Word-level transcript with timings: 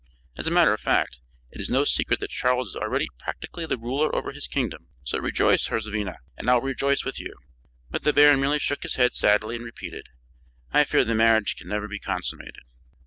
As 0.35 0.47
a 0.47 0.49
matter 0.49 0.73
of 0.73 0.81
fact, 0.81 1.19
it 1.51 1.61
is 1.61 1.69
no 1.69 1.83
secret 1.83 2.19
that 2.21 2.31
Charles 2.31 2.69
is 2.69 2.75
already 2.75 3.07
practically 3.19 3.67
the 3.67 3.77
ruler 3.77 4.15
over 4.15 4.31
his 4.31 4.47
kingdom. 4.47 4.87
So 5.03 5.19
rejoice, 5.19 5.67
Herzvina, 5.67 6.17
and 6.37 6.49
I 6.49 6.55
will 6.55 6.61
rejoice 6.61 7.05
with 7.05 7.19
you!" 7.19 7.35
But 7.91 8.01
the 8.01 8.11
baron 8.11 8.39
merely 8.41 8.57
shook 8.57 8.81
his 8.81 8.95
head 8.95 9.13
sadly 9.13 9.55
and 9.57 9.63
repeated: 9.63 10.09
"I 10.71 10.85
fear 10.85 11.03
the 11.05 11.13
marriage 11.13 11.55
can 11.55 11.67
never 11.67 11.87
be 11.87 11.99
consummated." 11.99 12.63